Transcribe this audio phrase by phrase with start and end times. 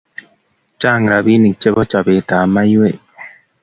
[0.79, 2.97] chang rapishek che po chape ab maiyek